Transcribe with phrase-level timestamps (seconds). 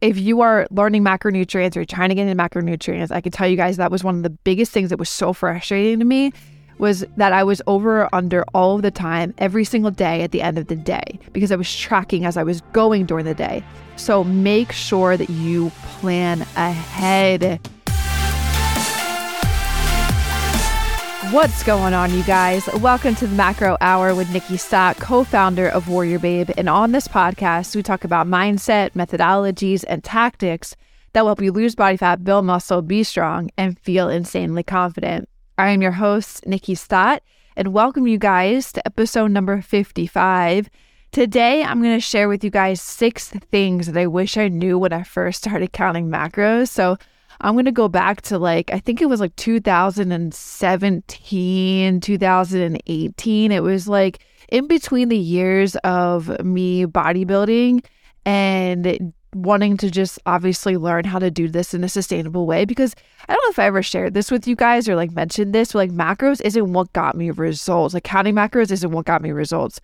[0.00, 3.56] if you are learning macronutrients or trying to get into macronutrients, I can tell you
[3.56, 6.32] guys that was one of the biggest things that was so frustrating to me
[6.78, 10.30] was that I was over or under all of the time, every single day at
[10.30, 13.34] the end of the day, because I was tracking as I was going during the
[13.34, 13.64] day.
[13.96, 17.60] So make sure that you plan ahead.
[21.30, 22.66] What's going on, you guys?
[22.80, 26.48] Welcome to the Macro Hour with Nikkiey Stott, co founder of Warrior Babe.
[26.56, 30.74] And on this podcast, we talk about mindset, methodologies, and tactics
[31.12, 35.28] that will help you lose body fat, build muscle, be strong, and feel insanely confident.
[35.58, 37.22] I am your host, Nikkiey Stott,
[37.56, 40.70] and welcome you guys to episode number 55.
[41.12, 44.78] Today, I'm going to share with you guys six things that I wish I knew
[44.78, 46.68] when I first started counting macros.
[46.68, 46.96] So,
[47.40, 53.52] I'm going to go back to like, I think it was like 2017, 2018.
[53.52, 57.84] It was like in between the years of me bodybuilding
[58.24, 62.94] and wanting to just obviously learn how to do this in a sustainable way because
[63.28, 65.72] I don't know if I ever shared this with you guys or like mentioned this,
[65.72, 67.94] but like macros isn't what got me results.
[67.94, 69.80] Like counting macros isn't what got me results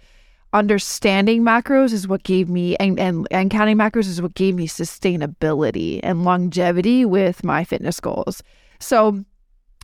[0.55, 4.69] understanding macros is what gave me and, and and counting macros is what gave me
[4.69, 8.42] sustainability and longevity with my fitness goals.
[8.78, 9.25] So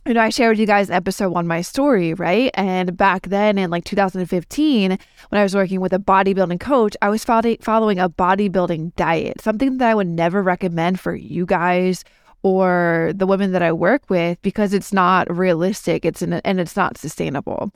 [0.07, 2.49] you know, I shared with you guys episode one my story, right?
[2.55, 7.09] And back then in like 2015, when I was working with a bodybuilding coach, I
[7.09, 12.03] was following a bodybuilding diet, something that I would never recommend for you guys
[12.41, 16.03] or the women that I work with because it's not realistic.
[16.03, 17.71] It's an, and it's not sustainable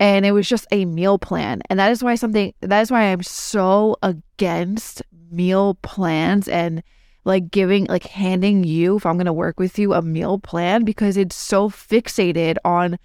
[0.00, 1.62] and it was just a meal plan.
[1.68, 6.82] And that is why something that is why I'm so against meal plans and
[7.24, 10.84] like giving like handing you if I'm going to work with you a meal plan
[10.84, 12.98] because it's so fixated on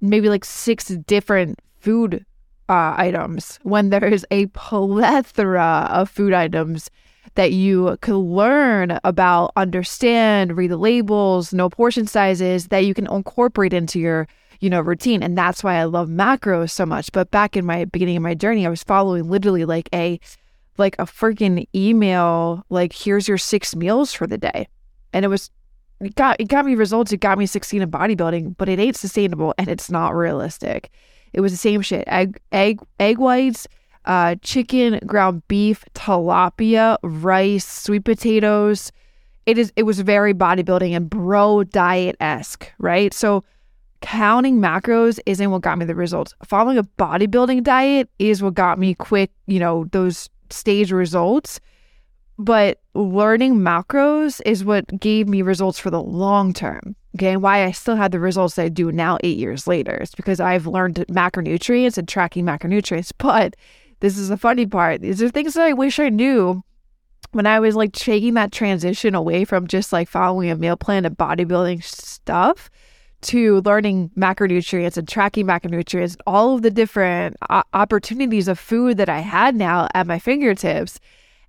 [0.00, 2.24] maybe like six different food
[2.68, 6.90] uh, items when there is a plethora of food items
[7.34, 13.06] that you could learn about, understand, read the labels, know portion sizes that you can
[13.10, 14.28] incorporate into your
[14.64, 15.22] you know, routine.
[15.22, 17.12] And that's why I love macros so much.
[17.12, 20.18] But back in my beginning of my journey, I was following literally like a
[20.78, 24.66] like a freaking email, like here's your six meals for the day.
[25.12, 25.50] And it was
[26.00, 28.96] it got it got me results, it got me 16 in bodybuilding, but it ain't
[28.96, 30.90] sustainable and it's not realistic.
[31.34, 32.04] It was the same shit.
[32.06, 33.68] Egg egg egg whites,
[34.06, 38.92] uh, chicken, ground beef, tilapia, rice, sweet potatoes.
[39.44, 43.12] It is it was very bodybuilding and bro diet esque, right?
[43.12, 43.44] So
[44.04, 46.34] counting macros isn't what got me the results.
[46.44, 51.58] Following a bodybuilding diet is what got me quick, you know, those stage results.
[52.38, 56.94] But learning macros is what gave me results for the long term.
[57.16, 57.32] Okay.
[57.32, 59.94] And why I still had the results that I do now, eight years later.
[59.94, 63.10] It's because I've learned macronutrients and tracking macronutrients.
[63.18, 63.56] But
[64.00, 65.00] this is the funny part.
[65.00, 66.62] These are things that I wish I knew
[67.32, 71.04] when I was like taking that transition away from just like following a meal plan
[71.04, 72.68] to bodybuilding stuff
[73.24, 79.08] to learning macronutrients and tracking macronutrients, all of the different uh, opportunities of food that
[79.08, 81.00] I had now at my fingertips.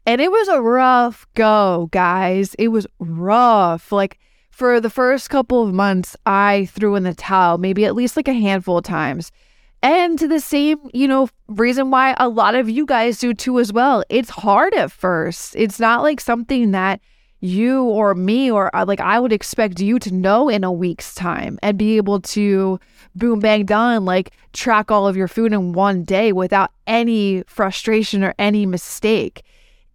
[0.06, 2.56] And it was a rough go, guys.
[2.56, 3.92] It was rough.
[3.92, 4.20] Like
[4.52, 8.28] for the first couple of months, I threw in the towel, maybe at least like
[8.28, 9.32] a handful of times.
[9.82, 13.60] And to the same, you know, reason why a lot of you guys do too
[13.60, 14.04] as well.
[14.10, 15.56] It's hard at first.
[15.56, 17.02] It's not like something that
[17.46, 21.14] you or me or uh, like I would expect you to know in a week's
[21.16, 22.80] time and be able to
[23.16, 28.24] boom bang done like track all of your food in one day without any frustration
[28.24, 29.44] or any mistake.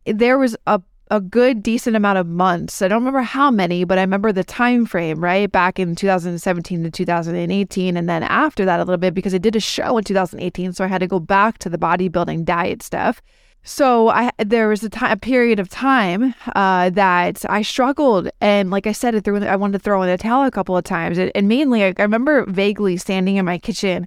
[0.04, 0.80] There was a
[1.10, 2.80] a good decent amount of months.
[2.80, 5.50] I don't remember how many, but I remember the time frame, right?
[5.50, 9.56] Back in 2017 to 2018 and then after that a little bit because I did
[9.56, 13.20] a show in 2018, so I had to go back to the bodybuilding diet stuff.
[13.62, 18.70] So I there was a time a period of time uh, that I struggled, and
[18.70, 20.84] like I said, I, threw I wanted to throw in the towel a couple of
[20.84, 24.06] times, and, and mainly I, I remember vaguely standing in my kitchen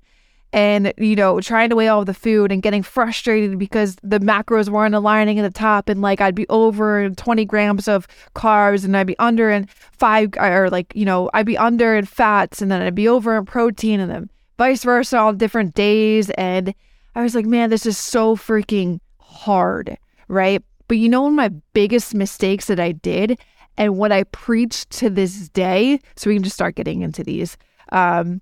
[0.54, 4.70] and you know trying to weigh all the food and getting frustrated because the macros
[4.70, 8.96] weren't aligning at the top and like i'd be over 20 grams of carbs and
[8.96, 12.72] i'd be under in five or like you know i'd be under in fats and
[12.72, 16.30] then i'd be over in protein and then vice versa all different days.
[16.32, 16.74] And
[17.16, 19.00] i was like man this is so freaking
[19.34, 19.98] hard,
[20.28, 20.64] right?
[20.88, 23.40] But you know, one of my biggest mistakes that I did
[23.78, 27.58] and what I preach to this day, so we can just start getting into these
[27.92, 28.42] um,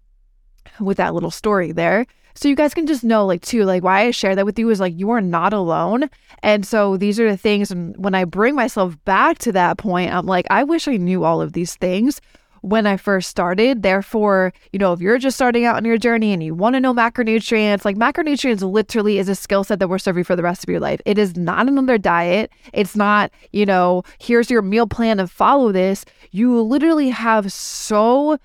[0.80, 2.06] with that little story there.
[2.34, 4.70] So you guys can just know, like, too, like, why I share that with you
[4.70, 6.10] is like, you are not alone.
[6.44, 7.72] And so these are the things.
[7.72, 11.24] And when I bring myself back to that point, I'm like, I wish I knew
[11.26, 12.22] all of these things
[12.62, 13.84] when I first started.
[13.84, 16.80] Therefore, you know, if you're just starting out on your journey and you want to
[16.80, 20.64] know macronutrients, like macronutrients literally is a skill set that we're serving for the rest
[20.64, 21.02] of your life.
[21.06, 22.52] It is not another diet.
[22.74, 26.06] It's not, you know, here's your meal plan and follow this.
[26.32, 28.38] You literally have so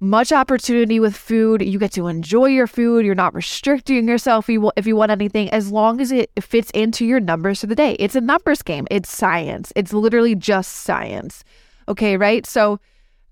[0.00, 1.62] much opportunity with food.
[1.62, 3.06] You get to enjoy your food.
[3.06, 6.72] You're not restricting yourself if you, if you want anything, as long as it fits
[6.72, 7.92] into your numbers for the day.
[8.00, 8.88] It's a numbers game.
[8.90, 9.72] It's science.
[9.76, 11.44] It's literally just science.
[11.86, 12.44] Okay, right?
[12.46, 12.80] So,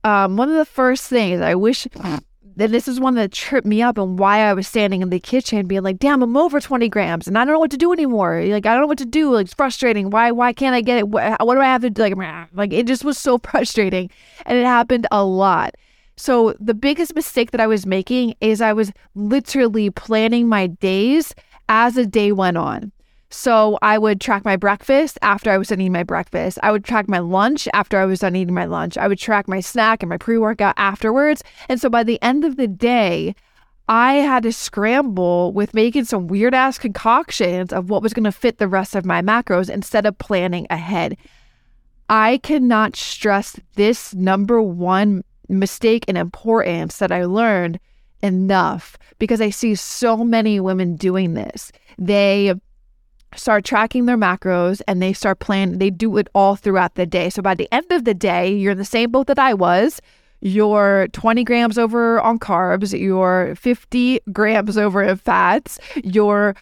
[0.04, 1.86] um, one of the first things I wish
[2.56, 5.20] that this is one that tripped me up and why I was standing in the
[5.20, 7.92] kitchen being like, damn, I'm over 20 grams and I don't know what to do
[7.92, 8.42] anymore.
[8.44, 9.32] Like, I don't know what to do.
[9.32, 10.10] Like, it's frustrating.
[10.10, 11.08] Why, why can't I get it?
[11.08, 12.02] What, what do I have to do?
[12.02, 14.10] Like, like, it just was so frustrating.
[14.46, 15.74] And it happened a lot.
[16.16, 21.34] So, the biggest mistake that I was making is I was literally planning my days
[21.70, 22.92] as a day went on.
[23.32, 26.58] So, I would track my breakfast after I was done eating my breakfast.
[26.64, 28.98] I would track my lunch after I was done eating my lunch.
[28.98, 31.44] I would track my snack and my pre workout afterwards.
[31.68, 33.36] And so, by the end of the day,
[33.88, 38.32] I had to scramble with making some weird ass concoctions of what was going to
[38.32, 41.16] fit the rest of my macros instead of planning ahead.
[42.08, 47.78] I cannot stress this number one mistake and importance that I learned
[48.22, 51.72] enough because I see so many women doing this.
[51.98, 52.54] They
[53.34, 57.30] start tracking their macros and they start planning, they do it all throughout the day.
[57.30, 60.00] So by the end of the day, you're in the same boat that I was.
[60.40, 66.56] You're 20 grams over on carbs, you're 50 grams over in fats, you're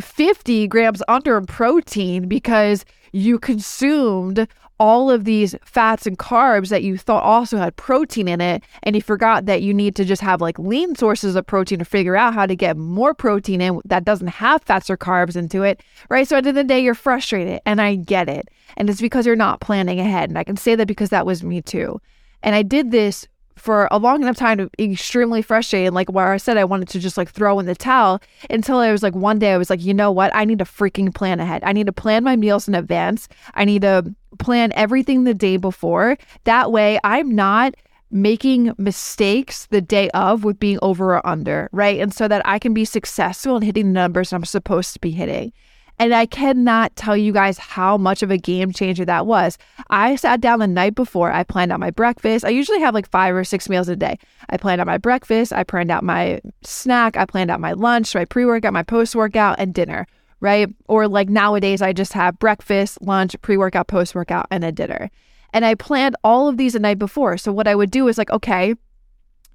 [0.00, 4.48] 50 grams under in protein because you consumed
[4.80, 8.96] all of these fats and carbs that you thought also had protein in it and
[8.96, 12.16] you forgot that you need to just have like lean sources of protein to figure
[12.16, 15.82] out how to get more protein in that doesn't have fats or carbs into it
[16.08, 16.26] right?
[16.26, 18.48] So at the end of the day you're frustrated and i get it.
[18.76, 21.44] And it's because you're not planning ahead and i can say that because that was
[21.44, 22.00] me too.
[22.42, 23.28] And i did this
[23.64, 26.86] for a long enough time to be extremely frustrated, like where I said I wanted
[26.90, 28.20] to just like throw in the towel
[28.50, 30.34] until I was like one day I was like, you know what?
[30.34, 31.64] I need to freaking plan ahead.
[31.64, 33.26] I need to plan my meals in advance.
[33.54, 36.18] I need to plan everything the day before.
[36.44, 37.74] That way I'm not
[38.10, 41.98] making mistakes the day of with being over or under, right?
[41.98, 45.10] And so that I can be successful in hitting the numbers I'm supposed to be
[45.10, 45.54] hitting.
[45.98, 49.58] And I cannot tell you guys how much of a game changer that was.
[49.90, 52.44] I sat down the night before, I planned out my breakfast.
[52.44, 54.18] I usually have like five or six meals a day.
[54.50, 58.14] I planned out my breakfast, I planned out my snack, I planned out my lunch,
[58.14, 60.06] my pre workout, my post workout, and dinner,
[60.40, 60.68] right?
[60.88, 65.10] Or like nowadays, I just have breakfast, lunch, pre workout, post workout, and a dinner.
[65.52, 67.38] And I planned all of these the night before.
[67.38, 68.74] So what I would do is like, okay,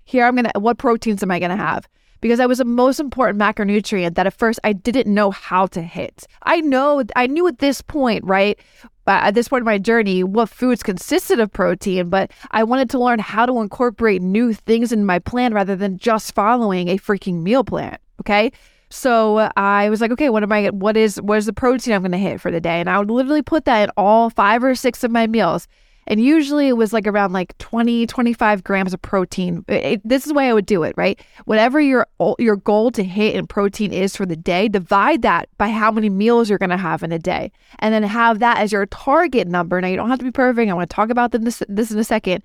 [0.06, 1.88] here I'm gonna, what proteins am I gonna have?
[2.22, 5.82] Because that was the most important macronutrient that at first I didn't know how to
[5.82, 6.26] hit.
[6.44, 8.60] I know, I knew at this point, right?
[9.08, 12.92] Uh, at this point in my journey, what foods consisted of protein, but I wanted
[12.92, 16.98] to learn how to incorporate new things in my plan rather than just following a
[16.98, 17.98] freaking meal plan.
[18.22, 18.52] Okay.
[18.92, 21.94] So uh, I was like, okay, what am I, what is, what is the protein
[21.94, 22.80] I'm going to hit for the day?
[22.80, 25.68] And I would literally put that in all five or six of my meals.
[26.10, 29.64] And usually it was like around like 20, 25 grams of protein.
[29.68, 31.22] It, this is the way I would do it, right?
[31.46, 32.08] Whatever your
[32.40, 36.10] your goal to hit in protein is for the day, divide that by how many
[36.10, 37.52] meals you're going to have in a day.
[37.78, 39.80] And then have that as your target number.
[39.80, 40.70] Now, you don't have to be perfect.
[40.70, 42.44] I want to talk about this, this in a second.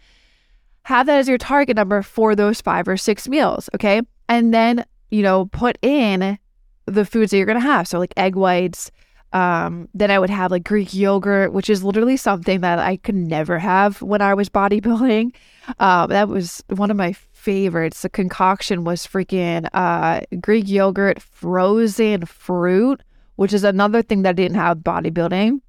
[0.83, 4.03] Have that as your target number for those five or six meals, okay?
[4.29, 6.39] And then, you know, put in
[6.85, 7.89] the foods that you're going to have.
[7.89, 8.91] So, like egg whites,
[9.35, 13.17] um, then I would have like Greek yogurt, which is literally something that I could
[13.17, 15.35] never have when I was bodybuilding.
[15.81, 18.03] Um, that was one of my favorites.
[18.03, 23.03] The concoction was freaking uh, Greek yogurt, frozen fruit,
[23.35, 25.61] which is another thing that I didn't have bodybuilding,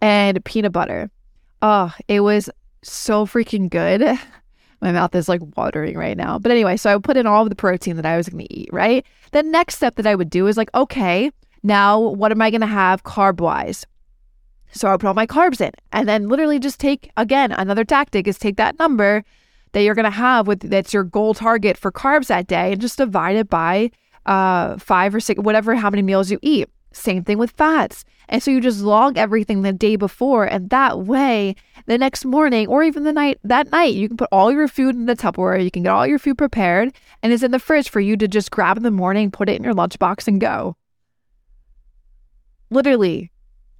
[0.00, 1.10] and peanut butter.
[1.60, 2.48] Oh, it was
[2.82, 4.18] so freaking good.
[4.80, 6.38] My mouth is like watering right now.
[6.38, 8.46] But anyway, so I would put in all of the protein that I was going
[8.46, 9.04] to eat, right?
[9.32, 11.30] The next step that I would do is like, okay,
[11.64, 13.86] now, what am I going to have carb wise?
[14.70, 18.28] So I'll put all my carbs in and then literally just take, again, another tactic
[18.28, 19.24] is take that number
[19.72, 22.80] that you're going to have with that's your goal target for carbs that day and
[22.80, 23.90] just divide it by
[24.26, 26.68] uh, five or six, whatever, how many meals you eat.
[26.92, 28.04] Same thing with fats.
[28.28, 30.44] And so you just log everything the day before.
[30.44, 31.56] And that way,
[31.86, 34.94] the next morning or even the night, that night, you can put all your food
[34.94, 35.64] in the Tupperware.
[35.64, 36.92] You can get all your food prepared
[37.22, 39.56] and it's in the fridge for you to just grab in the morning, put it
[39.56, 40.76] in your lunchbox and go
[42.74, 43.30] literally.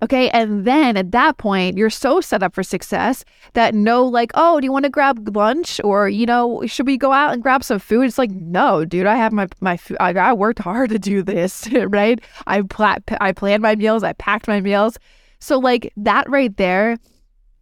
[0.02, 0.28] Okay.
[0.30, 3.24] And then at that point, you're so set up for success
[3.54, 6.98] that no, like, oh, do you want to grab lunch or, you know, should we
[6.98, 8.04] go out and grab some food?
[8.06, 9.96] It's like, no, dude, I have my, my food.
[10.00, 12.20] I, I worked hard to do this, right?
[12.46, 14.98] I, pla- I planned my meals, I packed my meals.
[15.38, 16.98] So, like, that right there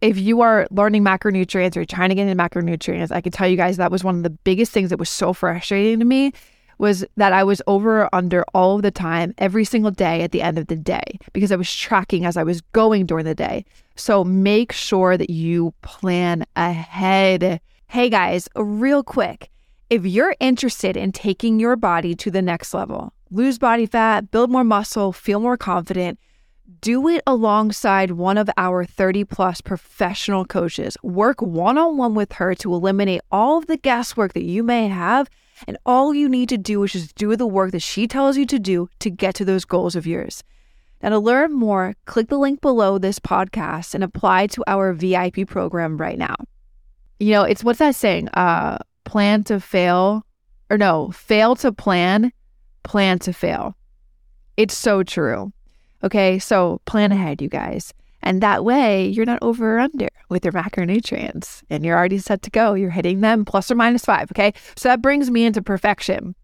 [0.03, 3.55] if you are learning macronutrients or trying to get into macronutrients, I can tell you
[3.55, 6.33] guys that was one of the biggest things that was so frustrating to me
[6.77, 10.31] was that I was over or under all of the time, every single day at
[10.31, 13.35] the end of the day, because I was tracking as I was going during the
[13.35, 13.65] day.
[13.95, 17.61] So make sure that you plan ahead.
[17.87, 19.49] Hey guys, real quick,
[19.89, 24.49] if you're interested in taking your body to the next level, lose body fat, build
[24.49, 26.19] more muscle, feel more confident,
[26.81, 30.97] do it alongside one of our 30 plus professional coaches.
[31.03, 34.87] Work one on one with her to eliminate all of the guesswork that you may
[34.87, 35.29] have
[35.67, 38.45] and all you need to do is just do the work that she tells you
[38.45, 40.43] to do to get to those goals of yours.
[41.01, 45.47] Now, to learn more, click the link below this podcast and apply to our VIP
[45.47, 46.35] program right now.
[47.19, 48.29] You know, it's what's that saying?
[48.29, 50.25] Uh, plan to fail,
[50.69, 52.31] or no, fail to plan,
[52.83, 53.75] plan to fail.
[54.55, 55.51] It's so true.
[56.03, 57.93] Okay, so plan ahead, you guys.
[58.23, 62.41] And that way, you're not over or under with your macronutrients and you're already set
[62.43, 62.73] to go.
[62.73, 64.31] You're hitting them plus or minus five.
[64.31, 64.53] Okay.
[64.75, 66.35] So that brings me into perfection.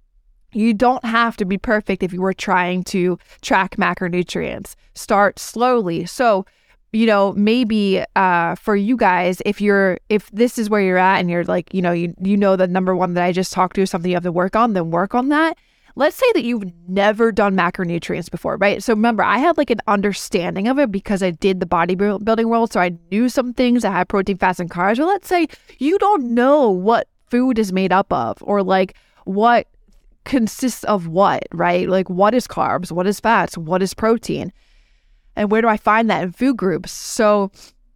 [0.52, 4.76] You don't have to be perfect if you were trying to track macronutrients.
[4.94, 6.06] Start slowly.
[6.06, 6.46] So,
[6.92, 11.20] you know, maybe uh, for you guys, if you're if this is where you're at
[11.20, 13.76] and you're like, you know, you you know the number one that I just talked
[13.76, 15.58] to is something you have to work on, then work on that
[16.00, 18.82] let's say that you've never done macronutrients before, right?
[18.82, 22.72] So remember, I had like an understanding of it because I did the bodybuilding world.
[22.72, 24.98] So I knew some things that had protein, fats, and carbs.
[24.98, 29.68] But let's say you don't know what food is made up of or like what
[30.24, 31.90] consists of what, right?
[31.90, 34.54] Like what is carbs, what is fats, what is protein?
[35.36, 36.94] And where do I find that in food groups?
[36.94, 37.52] So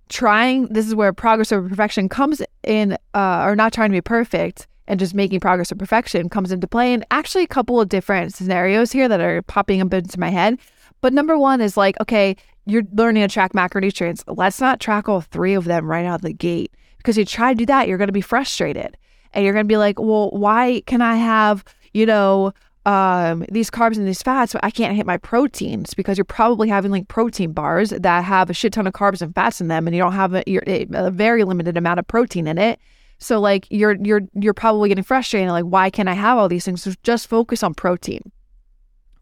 [0.09, 4.01] trying this is where progress over perfection comes in uh, or not trying to be
[4.01, 6.93] perfect and just making progress or perfection comes into play.
[6.93, 10.59] And actually, a couple of different scenarios here that are popping up into my head.
[11.01, 12.35] But number one is like, okay,
[12.65, 14.23] you're learning to track macronutrients.
[14.27, 17.53] Let's not track all three of them right out of the gate because you try
[17.53, 18.97] to do that, you're going to be frustrated
[19.33, 21.63] and you're going to be like, well, why can I have,
[21.93, 22.53] you know,
[22.85, 26.67] um, these carbs and these fats, but I can't hit my proteins because you're probably
[26.67, 29.87] having like protein bars that have a shit ton of carbs and fats in them,
[29.87, 32.79] and you don't have a, a very limited amount of protein in it.
[33.23, 36.65] So like you're you're you're probably getting frustrated like why can't I have all these
[36.65, 36.83] things?
[36.83, 38.31] So just focus on protein.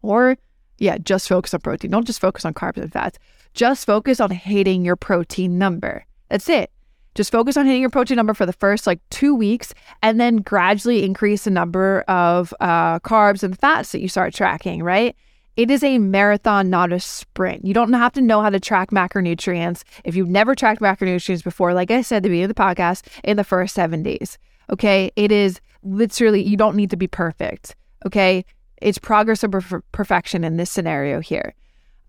[0.02, 0.36] Or
[0.78, 1.92] yeah, just focus on protein.
[1.92, 3.18] Don't just focus on carbs and fats.
[3.54, 6.04] Just focus on hitting your protein number.
[6.28, 6.70] That's it.
[7.14, 10.38] Just focus on hitting your protein number for the first like two weeks and then
[10.38, 15.14] gradually increase the number of uh, carbs and fats that you start tracking, right?
[15.56, 17.64] It is a marathon, not a sprint.
[17.64, 21.74] You don't have to know how to track macronutrients if you've never tracked macronutrients before,
[21.74, 24.38] like I said at the beginning of the podcast, in the first seven days.
[24.70, 25.12] Okay.
[25.16, 27.76] It is literally, you don't need to be perfect.
[28.06, 28.44] Okay.
[28.80, 31.54] It's progress over perfection in this scenario here.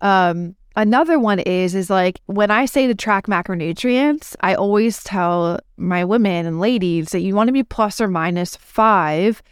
[0.00, 5.60] Um, another one is is like when I say to track macronutrients, I always tell
[5.76, 9.42] my women and ladies that you want to be plus or minus five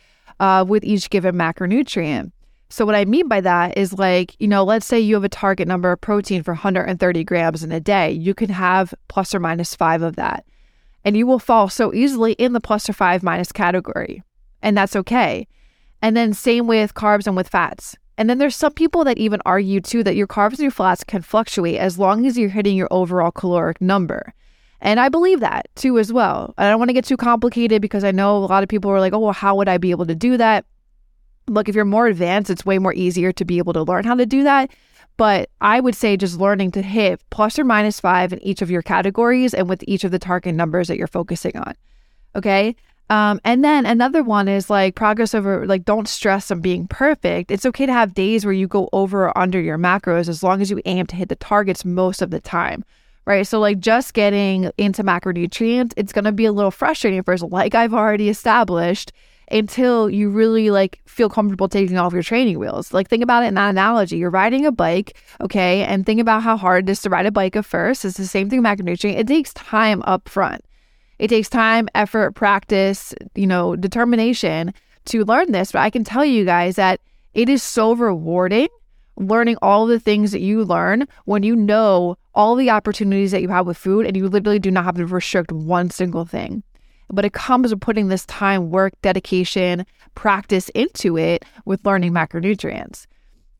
[0.41, 2.33] uh, with each given macronutrient.
[2.73, 5.29] So, what I mean by that is like, you know, let's say you have a
[5.29, 8.11] target number of protein for 130 grams in a day.
[8.13, 10.47] You can have plus or minus five of that.
[11.05, 14.23] And you will fall so easily in the plus or five minus category.
[14.63, 15.47] And that's okay.
[16.01, 17.95] And then, same with carbs and with fats.
[18.17, 21.05] And then there's some people that even argue too that your carbs and your fats
[21.05, 24.33] can fluctuate as long as you're hitting your overall caloric number.
[24.81, 26.55] And I believe that too as well.
[26.57, 28.99] I don't want to get too complicated because I know a lot of people are
[28.99, 30.65] like, oh, well, how would I be able to do that?
[31.49, 34.15] Look, if you're more advanced, it's way more easier to be able to learn how
[34.15, 34.71] to do that.
[35.17, 38.71] But I would say just learning to hit plus or minus five in each of
[38.71, 41.75] your categories and with each of the target numbers that you're focusing on.
[42.35, 42.75] Okay.
[43.11, 47.51] Um, and then another one is like progress over, like, don't stress on being perfect.
[47.51, 50.63] It's okay to have days where you go over or under your macros as long
[50.63, 52.85] as you aim to hit the targets most of the time.
[53.27, 53.47] Right.
[53.47, 57.75] So, like, just getting into macronutrients, it's going to be a little frustrating first, like
[57.75, 59.13] I've already established
[59.53, 62.93] until you really like feel comfortable taking off your training wheels.
[62.93, 64.17] Like think about it in that analogy.
[64.17, 67.31] You're riding a bike, okay, and think about how hard it is to ride a
[67.31, 68.05] bike at first.
[68.05, 69.19] It's the same thing with macronutrient.
[69.19, 70.65] It takes time up front.
[71.19, 74.75] It takes time, effort, practice, you know, determination
[75.07, 75.73] to learn this.
[75.73, 77.01] But I can tell you guys that
[77.35, 78.69] it is so rewarding
[79.17, 83.49] learning all the things that you learn when you know all the opportunities that you
[83.49, 86.63] have with food and you literally do not have to restrict one single thing
[87.13, 93.07] but it comes with putting this time, work, dedication, practice into it with learning macronutrients.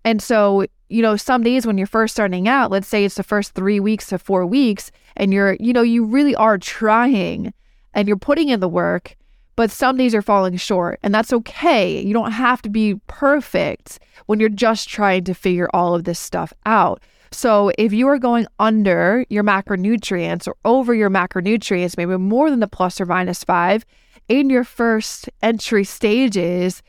[0.05, 3.23] And so, you know, some days when you're first starting out, let's say it's the
[3.23, 7.53] first three weeks to four weeks, and you're, you know, you really are trying
[7.95, 9.17] and you're putting in the work,
[9.55, 12.01] but some days you're falling short, and that's okay.
[12.01, 16.19] You don't have to be perfect when you're just trying to figure all of this
[16.19, 17.03] stuff out.
[17.33, 22.61] So if you are going under your macronutrients or over your macronutrients, maybe more than
[22.61, 23.85] the plus or minus five
[24.29, 26.83] in your first entry stages,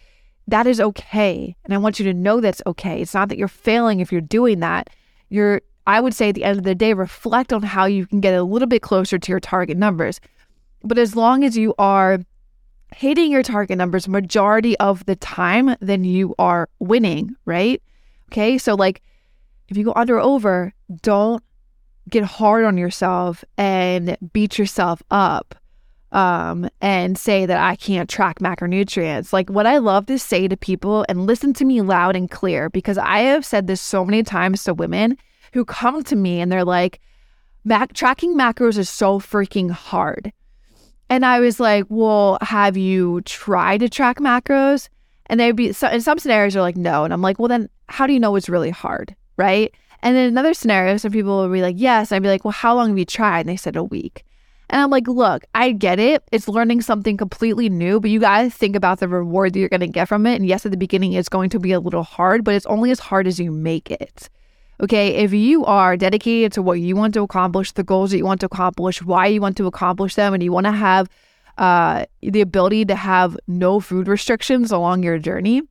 [0.48, 1.56] that is okay.
[1.64, 3.02] And I want you to know that's okay.
[3.02, 4.90] It's not that you're failing if you're doing that.
[5.30, 8.20] You're, I would say at the end of the day, reflect on how you can
[8.20, 10.20] get a little bit closer to your target numbers.
[10.84, 12.20] But as long as you are
[12.94, 17.82] hitting your target numbers majority of the time, then you are winning, right?
[18.30, 18.58] Okay.
[18.58, 19.02] So, like,
[19.74, 21.44] if you go under or over, don't
[22.08, 25.56] get hard on yourself and beat yourself up
[26.12, 29.34] um, and say that I can't track macronutrients.
[29.34, 32.70] Like, what I love to say to people, and listen to me loud and clear,
[32.70, 35.18] because I have said this so many times to women
[35.54, 37.00] who come to me and they're like,
[37.66, 40.32] Mac- tracking macros is so freaking hard.
[41.10, 44.90] And I was like, well, have you tried to track macros?
[45.28, 47.06] And they'd be, so, in some scenarios, they're like, no.
[47.06, 49.16] And I'm like, well, then how do you know it's really hard?
[49.38, 49.74] Right.
[50.02, 52.12] And then another scenario, some people will be like, yes.
[52.12, 53.42] I'd be like, well, how long have you tried?
[53.42, 54.26] And they said a week.
[54.70, 56.24] And I'm like, look, I get it.
[56.32, 59.70] It's learning something completely new, but you got to think about the reward that you're
[59.70, 60.36] going to get from it.
[60.36, 62.90] And yes, at the beginning, it's going to be a little hard, but it's only
[62.90, 64.30] as hard as you make it.
[64.82, 65.16] Okay.
[65.16, 68.40] If you are dedicated to what you want to accomplish, the goals that you want
[68.40, 71.08] to accomplish, why you want to accomplish them, and you want to have
[71.58, 75.62] uh, the ability to have no food restrictions along your journey,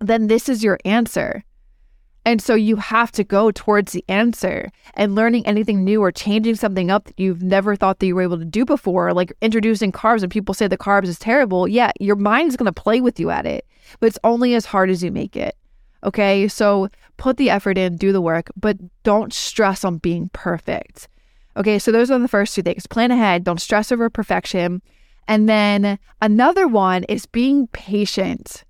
[0.00, 1.44] then this is your answer.
[2.24, 6.54] And so you have to go towards the answer and learning anything new or changing
[6.54, 9.90] something up that you've never thought that you were able to do before, like introducing
[9.90, 11.66] carbs and people say the carbs is terrible.
[11.66, 13.66] Yeah, your mind's going to play with you at it,
[13.98, 15.56] but it's only as hard as you make it.
[16.04, 16.46] Okay.
[16.46, 21.08] So put the effort in, do the work, but don't stress on being perfect.
[21.56, 21.78] Okay.
[21.78, 24.80] So those are the first two things plan ahead, don't stress over perfection.
[25.26, 28.64] And then another one is being patient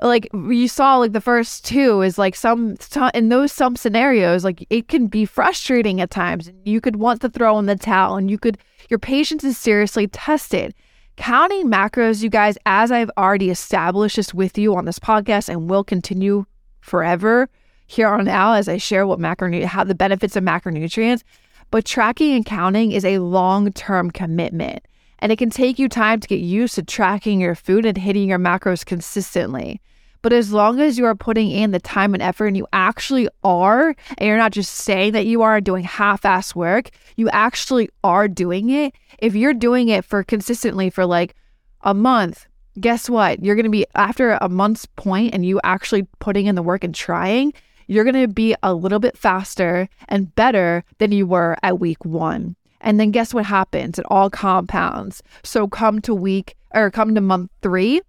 [0.00, 2.76] like you saw like the first two is like some,
[3.14, 7.28] in those some scenarios like it can be frustrating at times you could want to
[7.28, 8.58] throw in the towel and you could
[8.90, 10.74] your patience is seriously tested
[11.16, 15.70] counting macros you guys as i've already established this with you on this podcast and
[15.70, 16.44] will continue
[16.80, 17.48] forever
[17.86, 21.22] here on out as i share what macro how the benefits of macronutrients
[21.70, 24.82] but tracking and counting is a long-term commitment
[25.18, 28.28] and it can take you time to get used to tracking your food and hitting
[28.28, 29.80] your macros consistently.
[30.22, 33.28] But as long as you are putting in the time and effort and you actually
[33.44, 37.90] are, and you're not just saying that you are doing half ass work, you actually
[38.02, 38.94] are doing it.
[39.18, 41.34] If you're doing it for consistently for like
[41.82, 42.46] a month,
[42.80, 43.44] guess what?
[43.44, 46.84] You're going to be after a month's point and you actually putting in the work
[46.84, 47.52] and trying,
[47.86, 52.04] you're going to be a little bit faster and better than you were at week
[52.04, 52.56] one.
[52.80, 53.98] And then guess what happens?
[53.98, 55.22] It all compounds.
[55.42, 58.00] So come to week or come to month three,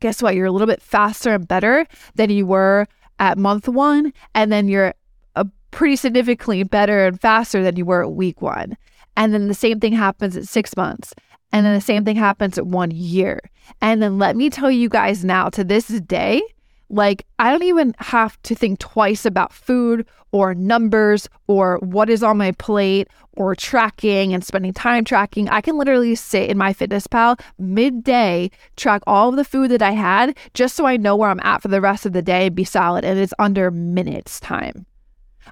[0.00, 0.34] guess what?
[0.34, 2.86] You're a little bit faster and better than you were
[3.18, 4.12] at month one.
[4.34, 4.94] And then you're
[5.36, 8.76] a pretty significantly better and faster than you were at week one.
[9.16, 11.14] And then the same thing happens at six months.
[11.52, 13.40] And then the same thing happens at one year.
[13.80, 16.42] And then let me tell you guys now to this day,
[16.90, 22.22] like, I don't even have to think twice about food or numbers or what is
[22.22, 25.48] on my plate or tracking and spending time tracking.
[25.48, 30.36] I can literally sit in MyFitnessPal midday, track all of the food that I had
[30.52, 32.64] just so I know where I'm at for the rest of the day and be
[32.64, 33.04] solid.
[33.04, 34.84] And it's under minutes time.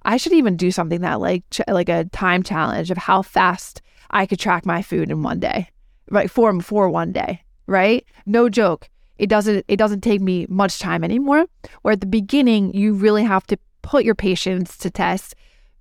[0.04, 3.80] I should even do something that like ch- like a time challenge of how fast
[4.10, 5.70] I could track my food in one day,
[6.10, 6.30] right?
[6.30, 8.04] For for one day, right?
[8.26, 11.46] No joke it doesn't it doesn't take me much time anymore.
[11.82, 15.34] Where at the beginning you really have to put your patience to test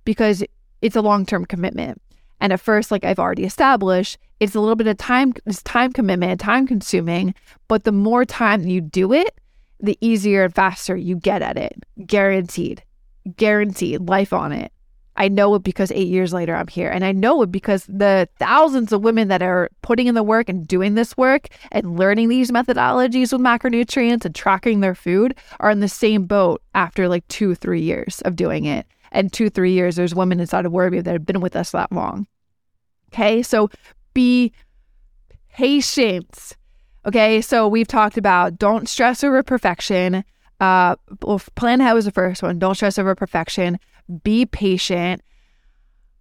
[0.04, 0.42] because
[0.82, 2.00] it's a long-term commitment.
[2.40, 5.92] And at first like i've already established it's a little bit of time it's time
[5.92, 7.34] commitment time consuming.
[7.68, 9.38] But the more time you do it
[9.80, 11.84] the easier and faster you get at it.
[12.04, 12.82] Guaranteed.
[13.36, 14.08] Guaranteed.
[14.08, 14.72] Life on it
[15.18, 16.88] I know it because eight years later I'm here.
[16.88, 20.48] And I know it because the thousands of women that are putting in the work
[20.48, 25.70] and doing this work and learning these methodologies with macronutrients and tracking their food are
[25.70, 28.86] in the same boat after like two, three years of doing it.
[29.10, 31.90] And two, three years, there's women inside of Warrior that have been with us that
[31.90, 32.28] long.
[33.12, 33.42] Okay.
[33.42, 33.70] So
[34.14, 34.52] be
[35.52, 36.56] patient.
[37.06, 37.40] Okay.
[37.40, 40.24] So we've talked about don't stress over perfection.
[40.60, 42.60] Uh, well, plan how was the first one.
[42.60, 43.80] Don't stress over perfection
[44.22, 45.22] be patient.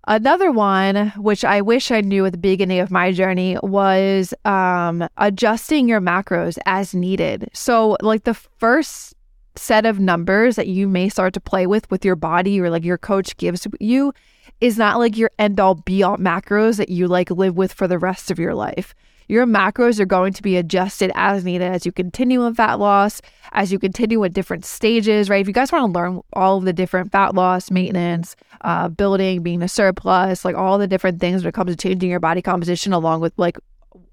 [0.07, 5.07] Another one, which I wish I knew at the beginning of my journey, was um,
[5.17, 7.49] adjusting your macros as needed.
[7.53, 9.15] So, like the first
[9.55, 12.85] set of numbers that you may start to play with with your body or like
[12.85, 14.13] your coach gives you,
[14.61, 17.87] is not like your end all be all macros that you like live with for
[17.87, 18.95] the rest of your life.
[19.27, 23.21] Your macros are going to be adjusted as needed as you continue in fat loss,
[23.51, 25.41] as you continue at different stages, right?
[25.41, 29.43] If you guys want to learn all of the different fat loss, maintenance, uh, building,
[29.43, 32.41] being a surplus, like all the different things when it comes to changing your body
[32.41, 33.57] composition, along with like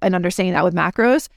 [0.03, 1.29] and understanding that with macros,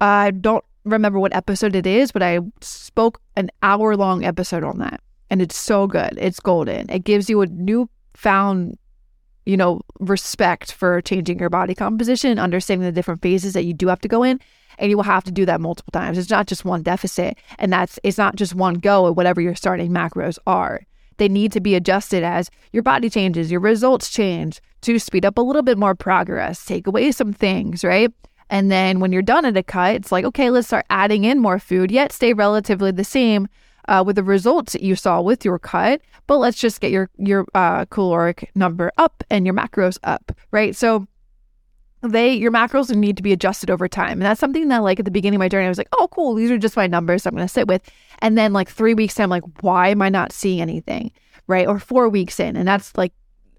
[0.00, 4.78] I don't remember what episode it is, but I spoke an hour long episode on
[4.78, 5.00] that.
[5.30, 6.18] And it's so good.
[6.20, 6.90] It's golden.
[6.90, 8.76] It gives you a newfound
[9.46, 13.88] you know, respect for changing your body composition, understanding the different phases that you do
[13.88, 14.40] have to go in.
[14.78, 16.16] And you will have to do that multiple times.
[16.16, 17.36] It's not just one deficit.
[17.58, 20.80] And that's, it's not just one go at whatever your starting macros are.
[21.18, 25.38] They need to be adjusted as your body changes, your results change to speed up
[25.38, 28.10] a little bit more progress, take away some things, right?
[28.48, 31.38] And then when you're done at a cut, it's like, okay, let's start adding in
[31.38, 33.48] more food, yet stay relatively the same
[33.88, 37.10] uh, with the results that you saw with your cut, but let's just get your
[37.18, 40.74] your uh, caloric number up and your macros up, right?
[40.76, 41.06] So
[42.02, 45.04] they your macros need to be adjusted over time, and that's something that like at
[45.04, 47.26] the beginning of my journey, I was like, oh cool, these are just my numbers,
[47.26, 47.82] I'm going to sit with,
[48.20, 51.12] and then like three weeks in, I'm like, why am I not seeing anything,
[51.46, 51.66] right?
[51.66, 53.12] Or four weeks in, and that's like,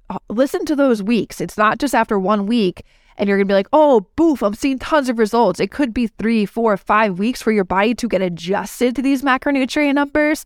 [0.09, 1.41] uh, listen to those weeks.
[1.41, 2.83] It's not just after one week
[3.17, 5.59] and you're gonna be like, oh, boof, I'm seeing tons of results.
[5.59, 9.21] It could be three, four, five weeks for your body to get adjusted to these
[9.21, 10.45] macronutrient numbers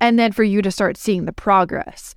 [0.00, 2.14] and then for you to start seeing the progress.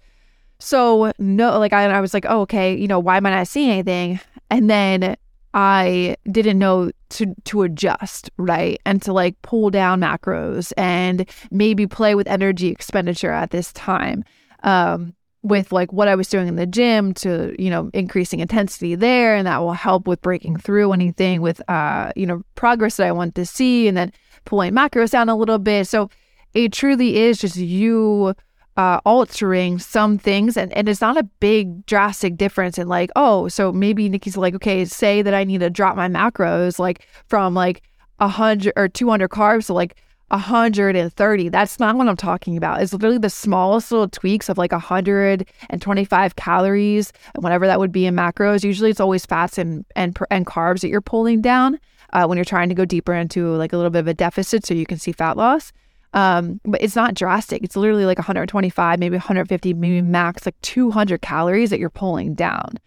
[0.59, 3.47] So, no, like I, I was like, oh, okay, you know, why am I not
[3.47, 4.19] seeing anything?
[4.49, 5.15] And then
[5.53, 8.79] I didn't know to to adjust, right?
[8.85, 14.23] And to like pull down macros and maybe play with energy expenditure at this time.
[14.63, 15.15] Um,
[15.47, 19.35] with like what I was doing in the gym to, you know, increasing intensity there.
[19.35, 23.11] And that will help with breaking through anything with, uh, you know, progress that I
[23.11, 24.11] want to see and then
[24.45, 25.87] pulling macros down a little bit.
[25.87, 26.09] So
[26.53, 28.33] it truly is just you
[28.77, 30.55] uh, altering some things.
[30.55, 34.55] And, and it's not a big drastic difference in like, oh, so maybe Nikkiey's like,
[34.55, 37.81] okay, say that I need to drop my macros like from like
[38.19, 39.95] a hundred or 200 carbs to like
[40.29, 41.49] 130.
[41.49, 42.81] That's not what I'm talking about.
[42.81, 48.05] It's literally the smallest little tweaks of like 125 calories, and whatever that would be
[48.05, 48.63] in macros.
[48.63, 51.79] Usually it's always fats and and, and carbs that you're pulling down
[52.13, 54.65] uh, when you're trying to go deeper into like a little bit of a deficit
[54.65, 55.71] so you can see fat loss.
[56.13, 57.63] Um, but it's not drastic.
[57.63, 62.79] It's literally like 125, maybe 150, maybe max like 200 calories that you're pulling down.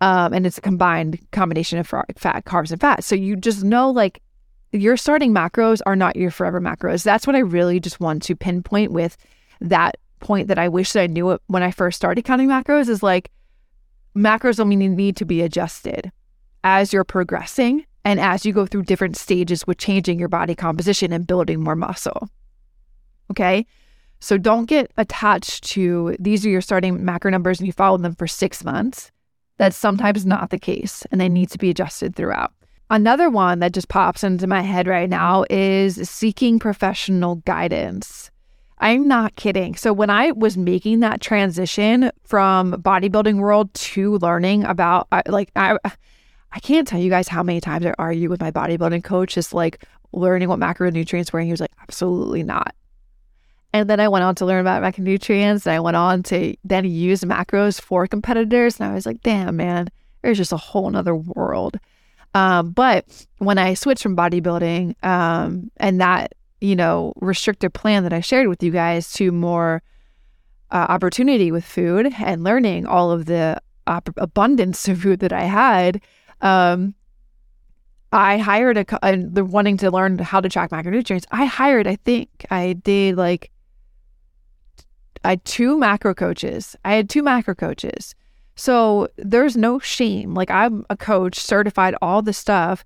[0.00, 3.04] Um, and it's a combined combination of fat, carbs, and fat.
[3.04, 4.20] So you just know like
[4.72, 7.04] your starting macros are not your forever macros.
[7.04, 9.16] That's what I really just want to pinpoint with
[9.60, 12.88] that point that I wish that I knew it when I first started counting macros
[12.88, 13.30] is like
[14.16, 16.10] macros only need to be adjusted
[16.64, 21.12] as you're progressing and as you go through different stages with changing your body composition
[21.12, 22.28] and building more muscle.
[23.30, 23.66] Okay.
[24.20, 28.14] So don't get attached to these are your starting macro numbers and you follow them
[28.14, 29.10] for six months.
[29.58, 32.52] That's sometimes not the case and they need to be adjusted throughout.
[32.92, 38.30] Another one that just pops into my head right now is seeking professional guidance.
[38.80, 39.76] I'm not kidding.
[39.76, 45.78] So when I was making that transition from bodybuilding world to learning about like I
[46.52, 49.54] I can't tell you guys how many times I argue with my bodybuilding coach just
[49.54, 52.74] like learning what macronutrients were and he was like absolutely not.
[53.72, 56.84] And then I went on to learn about macronutrients and I went on to then
[56.84, 59.88] use macros for competitors and I was like, damn man,
[60.20, 61.80] there's just a whole nother world.
[62.34, 68.12] Um, but when I switched from bodybuilding um, and that, you know, restricted plan that
[68.12, 69.82] I shared with you guys to more
[70.70, 75.44] uh, opportunity with food and learning all of the op- abundance of food that I
[75.44, 76.00] had,
[76.40, 76.94] um,
[78.12, 81.24] I hired a, and wanting to learn how to track macronutrients.
[81.30, 83.50] I hired, I think I did like,
[85.24, 86.76] I had two macro coaches.
[86.84, 88.14] I had two macro coaches
[88.54, 90.34] so there's no shame.
[90.34, 92.84] Like I'm a coach, certified, all the stuff.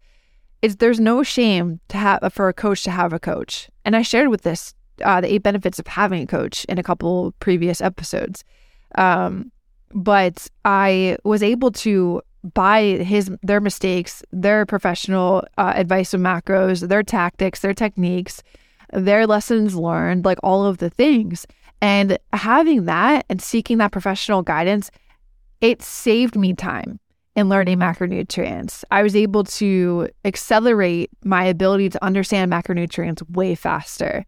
[0.62, 3.68] It's there's no shame to have for a coach to have a coach.
[3.85, 4.74] And I shared with this
[5.05, 8.44] uh, the eight benefits of having a coach in a couple previous episodes.
[8.96, 9.52] Um,
[9.92, 12.22] but I was able to
[12.55, 18.42] buy his their mistakes, their professional uh, advice of macros, their tactics, their techniques,
[18.92, 21.46] their lessons learned, like all of the things.
[21.83, 24.90] And having that and seeking that professional guidance
[25.61, 26.99] it saved me time
[27.35, 28.83] in learning macronutrients.
[28.90, 34.25] I was able to accelerate my ability to understand macronutrients way faster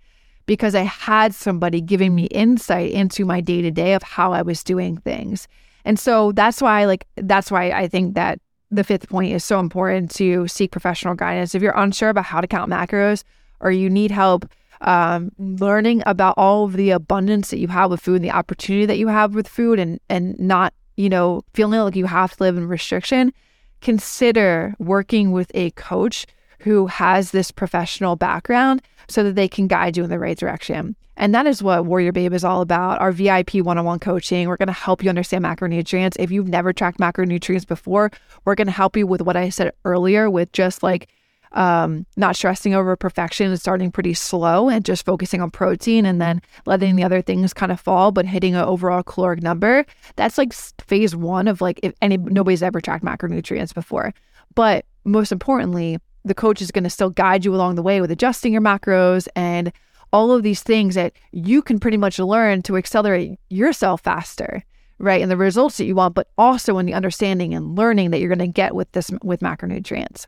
[0.46, 4.42] because I had somebody giving me insight into my day to day of how I
[4.42, 5.48] was doing things.
[5.84, 9.58] And so that's why, like, that's why I think that the fifth point is so
[9.58, 11.54] important to seek professional guidance.
[11.54, 13.24] If you're unsure about how to count macros
[13.60, 14.50] or you need help
[14.82, 18.86] um, learning about all of the abundance that you have with food and the opportunity
[18.86, 22.42] that you have with food and, and not you know, feeling like you have to
[22.42, 23.32] live in restriction,
[23.80, 26.26] consider working with a coach
[26.58, 30.96] who has this professional background so that they can guide you in the right direction.
[31.16, 33.00] And that is what Warrior Babe is all about.
[33.00, 34.48] Our VIP one on one coaching.
[34.48, 36.16] We're going to help you understand macronutrients.
[36.18, 38.10] If you've never tracked macronutrients before,
[38.44, 41.08] we're going to help you with what I said earlier with just like
[41.52, 46.20] um, not stressing over perfection and starting pretty slow and just focusing on protein and
[46.20, 49.84] then letting the other things kind of fall, but hitting an overall caloric number.
[50.16, 54.12] That's like phase one of like if any nobody's ever tracked macronutrients before.
[54.54, 58.10] But most importantly, the coach is going to still guide you along the way with
[58.10, 59.72] adjusting your macros and
[60.12, 64.62] all of these things that you can pretty much learn to accelerate yourself faster
[64.98, 68.18] right and the results that you want but also in the understanding and learning that
[68.18, 70.26] you're going to get with this with macronutrients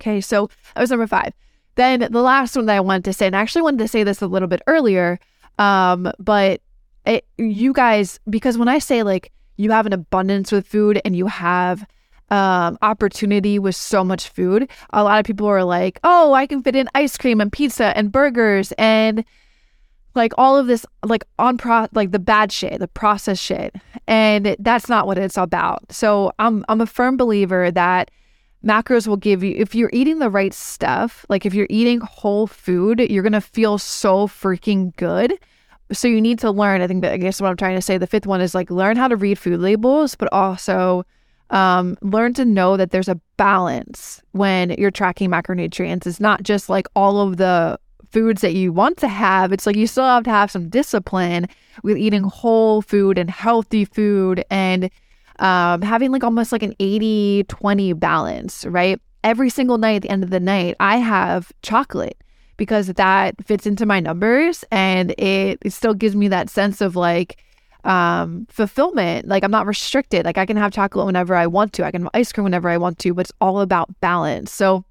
[0.00, 1.32] okay so that was number five
[1.76, 4.02] then the last one that i wanted to say and i actually wanted to say
[4.02, 5.18] this a little bit earlier
[5.58, 6.62] um, but
[7.06, 11.14] it, you guys because when i say like you have an abundance with food and
[11.14, 11.86] you have
[12.30, 14.70] um, opportunity with so much food.
[14.90, 17.96] A lot of people are like, oh, I can fit in ice cream and pizza
[17.96, 19.24] and burgers and
[20.14, 23.74] like all of this, like on pro, like the bad shit, the processed shit.
[24.06, 25.92] And that's not what it's about.
[25.92, 28.10] So I'm, I'm a firm believer that
[28.64, 32.46] macros will give you, if you're eating the right stuff, like if you're eating whole
[32.46, 35.38] food, you're going to feel so freaking good.
[35.92, 36.82] So you need to learn.
[36.82, 37.98] I think that I guess what I'm trying to say.
[37.98, 41.04] The fifth one is like learn how to read food labels, but also
[41.50, 46.06] um, learn to know that there's a balance when you're tracking macronutrients.
[46.06, 47.78] It's not just like all of the
[48.10, 49.52] foods that you want to have.
[49.52, 51.48] It's like you still have to have some discipline
[51.82, 54.90] with eating whole food and healthy food and
[55.40, 59.00] um, having like almost like an 80 20 balance, right?
[59.24, 62.16] Every single night at the end of the night, I have chocolate
[62.56, 66.94] because that fits into my numbers and it, it still gives me that sense of
[66.94, 67.42] like,
[67.84, 69.26] um, fulfillment.
[69.26, 70.24] Like I'm not restricted.
[70.24, 71.84] Like I can have chocolate whenever I want to.
[71.84, 74.52] I can have ice cream whenever I want to, but it's all about balance.
[74.52, 74.84] So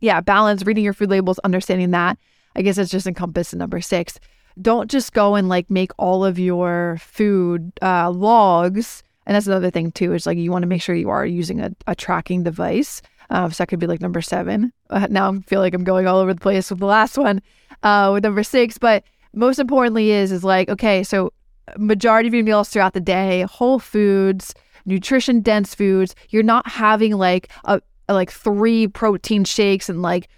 [0.00, 2.18] yeah, balance, reading your food labels, understanding that.
[2.56, 4.18] I guess it's just encompassed in number six.
[4.60, 9.02] Don't just go and like make all of your food uh, logs.
[9.28, 11.60] And that's another thing too, is like you want to make sure you are using
[11.60, 13.02] a, a tracking device.
[13.28, 14.72] Uh, so that could be like number seven.
[14.88, 17.42] Uh, now I feel like I'm going all over the place with the last one,
[17.82, 18.78] uh, with number six.
[18.78, 21.30] But most importantly is is like okay, so
[21.76, 24.54] majority of your meals throughout the day, whole foods,
[24.86, 26.14] nutrition dense foods.
[26.30, 30.28] You're not having like a like three protein shakes and like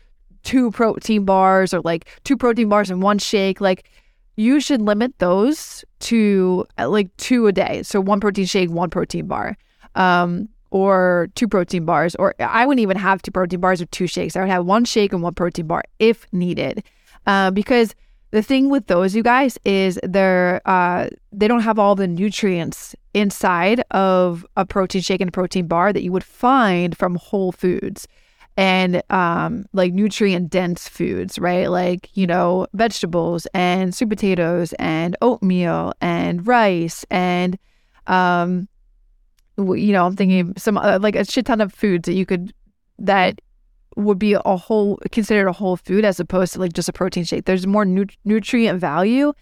[0.42, 3.60] two protein bars or like two protein bars and one shake.
[3.60, 3.88] Like
[4.40, 7.82] you should limit those to uh, like two a day.
[7.82, 9.56] So one protein shake, one protein bar.
[9.94, 14.06] Um, or two protein bars, or I wouldn't even have two protein bars or two
[14.06, 14.36] shakes.
[14.36, 16.84] I would have one shake and one protein bar if needed.
[17.26, 17.92] Uh, because
[18.30, 22.94] the thing with those, you guys, is they're uh, they don't have all the nutrients
[23.14, 27.50] inside of a protein shake and a protein bar that you would find from whole
[27.50, 28.06] foods
[28.56, 31.70] and um, like nutrient dense foods, right?
[31.70, 37.58] Like you know vegetables and sweet potatoes and oatmeal and rice and
[38.06, 38.68] um,
[39.56, 42.52] you know I'm thinking some uh, like a shit ton of foods that you could
[42.98, 43.40] that
[43.96, 47.24] would be a whole considered a whole food as opposed to like just a protein
[47.24, 47.44] shake.
[47.44, 49.32] There's more nu- nutrient value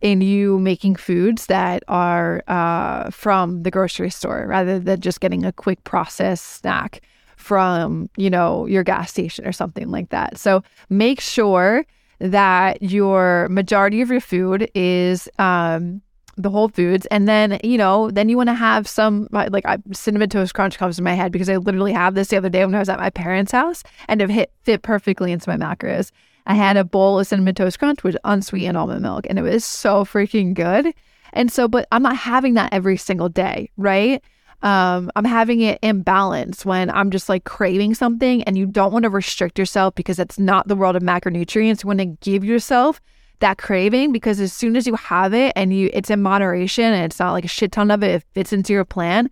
[0.00, 5.44] in you making foods that are uh, from the grocery store rather than just getting
[5.44, 7.00] a quick processed snack
[7.46, 10.36] from you know your gas station or something like that.
[10.36, 11.86] So make sure
[12.18, 16.02] that your majority of your food is um,
[16.36, 19.78] the Whole Foods, and then you know, then you want to have some like I,
[19.92, 22.64] cinnamon toast crunch comes to my head because I literally have this the other day
[22.64, 26.10] when I was at my parents' house, and it hit fit perfectly into my macros.
[26.46, 29.64] I had a bowl of cinnamon toast crunch with unsweetened almond milk, and it was
[29.64, 30.92] so freaking good.
[31.32, 34.22] And so, but I'm not having that every single day, right?
[34.66, 38.92] Um, I'm having it in balance when I'm just like craving something, and you don't
[38.92, 41.84] want to restrict yourself because it's not the world of macronutrients.
[41.84, 43.00] You want to give yourself
[43.38, 47.04] that craving because as soon as you have it and you it's in moderation and
[47.04, 49.30] it's not like a shit ton of it, it fits into your plan,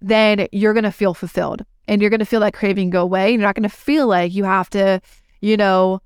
[0.00, 3.32] then you're gonna feel fulfilled and you're gonna feel that craving go away.
[3.32, 5.00] You're not gonna feel like you have to,
[5.40, 6.00] you know,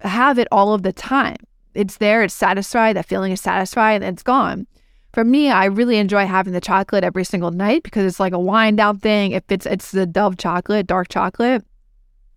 [0.00, 1.38] have it all of the time.
[1.72, 4.66] It's there, it's satisfied, that feeling is satisfied, and it's gone.
[5.12, 8.38] For me, I really enjoy having the chocolate every single night because it's like a
[8.38, 9.32] wind down thing.
[9.32, 11.64] If it's it's the Dove chocolate, dark chocolate,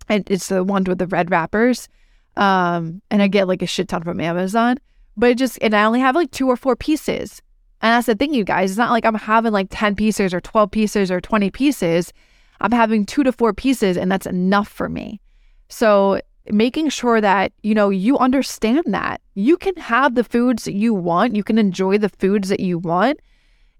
[0.10, 1.88] and it's the ones with the red wrappers.
[2.36, 4.78] Um, and I get like a shit ton from Amazon,
[5.16, 7.42] but it just, and I only have like two or four pieces.
[7.82, 8.72] And that's the thing, you guys.
[8.72, 12.12] It's not like I'm having like 10 pieces or 12 pieces or 20 pieces.
[12.60, 15.22] I'm having two to four pieces, and that's enough for me.
[15.70, 16.20] So,
[16.52, 20.94] making sure that, you know, you understand that you can have the foods that you
[20.94, 23.20] want, you can enjoy the foods that you want.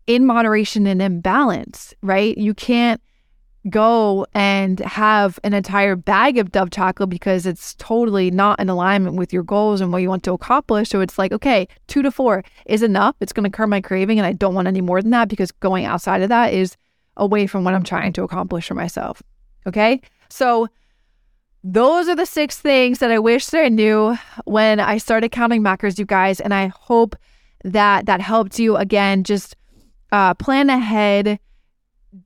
[0.08, 2.38] in moderation and in balance, right?
[2.38, 3.02] You can't
[3.68, 9.16] go and have an entire bag of Dove chocolate because it's totally not in alignment
[9.16, 10.90] with your goals and what you want to accomplish.
[10.90, 13.16] So it's like, okay, two to four is enough.
[13.20, 15.52] It's going to curb my craving, and I don't want any more than that because
[15.52, 16.78] going outside of that is
[17.18, 19.24] away from what I'm trying to accomplish for myself.
[19.66, 20.02] Okay.
[20.30, 20.68] So
[21.68, 25.64] those are the six things that I wish that I knew when I started counting
[25.64, 26.40] macros, you guys.
[26.40, 27.16] And I hope
[27.64, 28.78] that that helped you.
[28.78, 29.56] Again, just
[30.12, 31.40] uh, plan ahead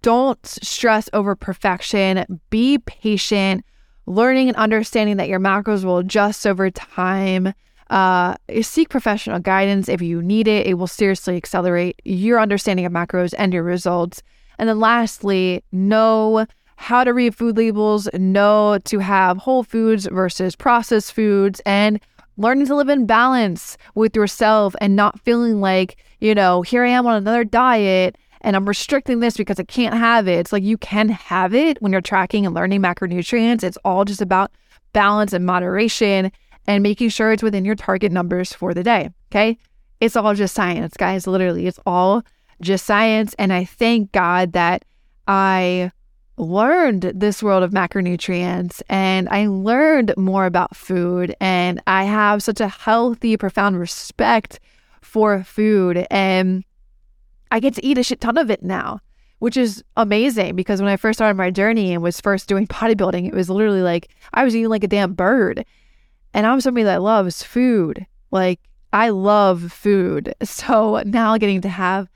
[0.02, 2.42] don't stress over perfection.
[2.50, 3.64] Be patient,
[4.06, 7.54] learning and understanding that your macros will adjust over time.
[7.90, 10.68] Uh, seek professional guidance if you need it.
[10.68, 14.22] It will seriously accelerate your understanding of macros and your results.
[14.60, 16.46] And then lastly, know
[16.80, 22.00] how to read food labels, know to have whole foods versus processed foods, and
[22.38, 26.90] learning to live in balance with yourself and not feeling like, you know, here I
[26.90, 30.40] am on another diet and I'm restricting this because I can't have it.
[30.40, 33.62] It's like you can have it when you're tracking and learning macronutrients.
[33.62, 34.52] It's all just about
[34.94, 36.32] balance and moderation
[36.66, 39.10] and making sure it's within your target numbers for the day.
[39.32, 39.58] Okay.
[40.00, 41.28] It's all just science, guys.
[41.28, 42.24] Literally, it's all
[42.62, 43.36] just science.
[43.38, 44.86] And I thank God that
[45.28, 45.92] I
[46.40, 51.36] learned this world of macronutrients and I learned more about food.
[51.40, 54.60] And I have such a healthy, profound respect
[55.02, 56.08] for food.
[56.10, 56.64] And
[57.52, 59.02] I get to eat a shit ton of it now,
[59.40, 63.28] which is amazing because when I first started my journey and was first doing bodybuilding,
[63.28, 65.66] it was literally like I was eating like a damn bird.
[66.34, 68.06] And I'm somebody that loves food.
[68.32, 68.60] Like
[68.94, 70.34] I love food.
[70.44, 72.08] So now getting to have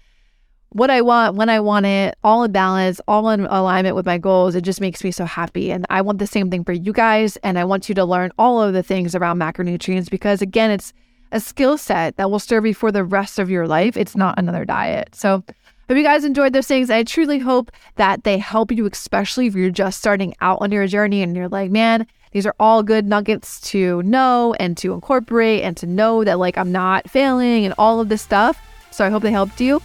[0.73, 4.17] what I want when I want it, all in balance, all in alignment with my
[4.17, 5.71] goals, it just makes me so happy.
[5.71, 7.37] And I want the same thing for you guys.
[7.37, 10.93] And I want you to learn all of the things around macronutrients because, again, it's
[11.31, 13.95] a skill set that will serve you for the rest of your life.
[13.95, 15.15] It's not another diet.
[15.15, 15.43] So,
[15.89, 16.89] hope you guys enjoyed those things.
[16.89, 20.87] I truly hope that they help you, especially if you're just starting out on your
[20.87, 25.63] journey and you're like, man, these are all good nuggets to know and to incorporate
[25.63, 28.59] and to know that like I'm not failing and all of this stuff.
[28.91, 29.81] So, I hope they helped you.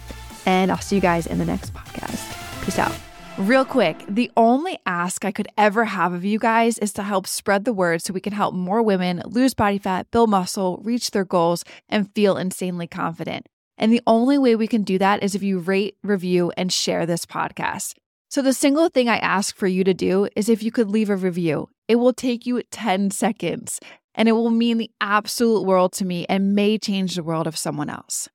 [0.49, 2.65] And I'll see you guys in the next podcast.
[2.65, 2.91] Peace out.
[3.37, 7.27] Real quick, the only ask I could ever have of you guys is to help
[7.27, 11.11] spread the word so we can help more women lose body fat, build muscle, reach
[11.11, 13.45] their goals, and feel insanely confident.
[13.77, 17.05] And the only way we can do that is if you rate, review, and share
[17.05, 17.93] this podcast.
[18.31, 21.11] So, the single thing I ask for you to do is if you could leave
[21.11, 21.69] a review.
[21.87, 23.79] It will take you 10 seconds
[24.15, 27.55] and it will mean the absolute world to me and may change the world of
[27.55, 28.29] someone else.